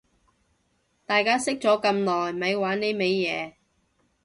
[1.05, 3.53] 大家識咗咁耐咪玩呢味嘢